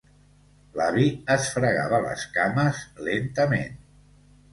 L'avi 0.77 1.03
es 1.33 1.49
fregava 1.57 1.99
les 2.05 2.23
cames 2.37 2.81
lentament. 3.09 3.77